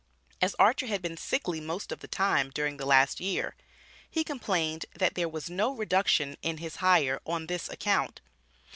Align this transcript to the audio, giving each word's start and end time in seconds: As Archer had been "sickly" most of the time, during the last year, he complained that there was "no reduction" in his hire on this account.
As 0.41 0.55
Archer 0.55 0.87
had 0.87 1.03
been 1.03 1.15
"sickly" 1.15 1.61
most 1.61 1.91
of 1.91 1.99
the 1.99 2.07
time, 2.07 2.49
during 2.49 2.77
the 2.77 2.87
last 2.87 3.19
year, 3.19 3.55
he 4.09 4.23
complained 4.23 4.87
that 4.95 5.13
there 5.13 5.29
was 5.29 5.47
"no 5.47 5.75
reduction" 5.75 6.37
in 6.41 6.57
his 6.57 6.77
hire 6.77 7.21
on 7.23 7.45
this 7.45 7.69
account. 7.69 8.19